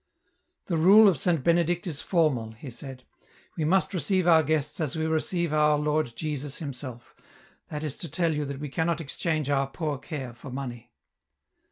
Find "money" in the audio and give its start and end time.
10.49-10.91